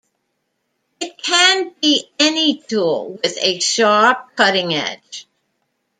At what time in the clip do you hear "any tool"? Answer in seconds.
2.17-3.19